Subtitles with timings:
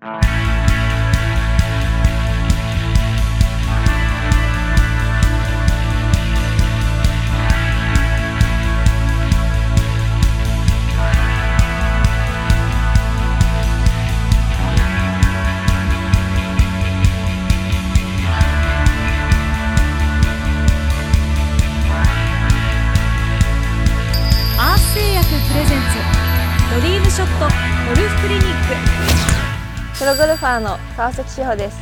[0.00, 25.96] アース製薬プレゼンツ
[26.72, 29.57] ドリームショットゴルフクリニック
[29.98, 31.76] プロゴルファーの川崎志穂です。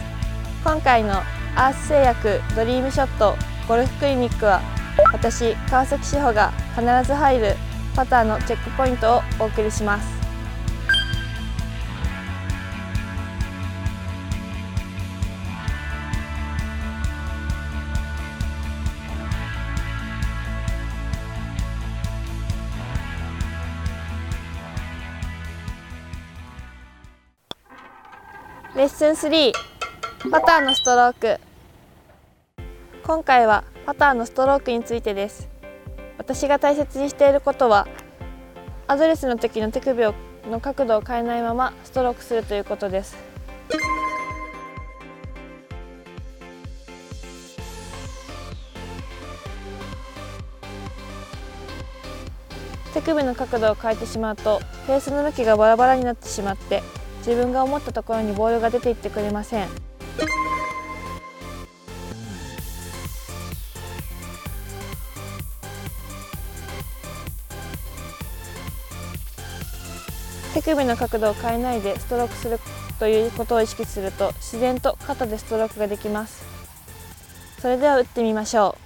[0.64, 1.18] 今回の
[1.54, 3.36] アース製薬ドリームショット
[3.68, 4.62] ゴルフクリニックは
[5.12, 7.56] 私川崎志穂が必ず入る
[7.94, 10.25] パターのチェックポイントをお送りします。
[28.76, 29.52] レッスン3
[30.30, 31.40] パターのストローク。
[33.04, 35.48] 今回はパターのストロークについてです。
[36.18, 37.88] 私が大切にしていることは
[38.86, 40.14] アドレスの時の手首を
[40.50, 43.16] の角度を変えないままストロークするということです。
[52.92, 56.82] 手首の角度を変えてしまうとフェースの向きがバラバラになってしまって
[57.26, 59.68] 自分が思ったところにボールが出ていってくれません。
[70.54, 72.58] 手首の角度を変えないでストロークする
[72.98, 76.44] ということを意識すると自然と肩でストロークができます。
[77.60, 78.85] それでは打ってみましょう。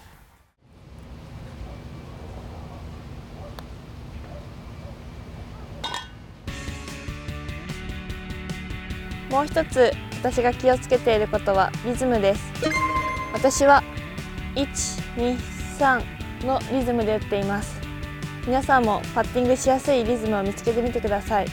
[9.31, 12.53] もう一つ私が気をつけていることはリズムです。
[13.33, 13.83] 私は
[14.57, 16.03] 123
[16.45, 17.81] のリズムで打っています。
[18.45, 21.47] 皆さんもパッティングしやすいリズムを見つけてみてください。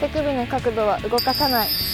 [0.00, 1.89] 手首の角度は動かさない。